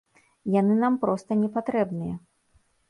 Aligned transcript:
Яны 0.55 0.73
нам 0.83 0.97
проста 1.03 1.31
не 1.43 1.49
патрэбныя. 1.59 2.21